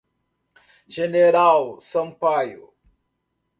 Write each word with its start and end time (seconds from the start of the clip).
General 0.87 1.77
Sampaio 1.79 2.73